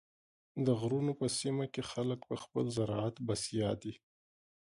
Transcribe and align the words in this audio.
د 0.65 0.67
غرونو 0.79 1.11
په 1.19 1.25
سیمو 1.37 1.65
کې 1.73 1.81
خلک 1.91 2.19
په 2.29 2.35
خپل 2.43 2.65
زراعت 2.77 3.15
بسیا 3.27 3.69
دي. 3.81 3.93